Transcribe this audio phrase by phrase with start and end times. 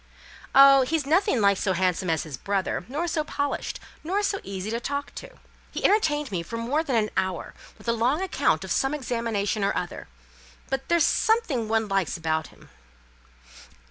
[0.55, 0.81] "Oh!
[0.81, 4.79] he's nothing like so handsome as his brother; nor so polished; nor so easy to
[4.79, 5.37] talk to.
[5.69, 9.63] He entertained me for more than an hour with a long account of some examination
[9.63, 10.07] or other;
[10.71, 12.71] but there's something one likes about him."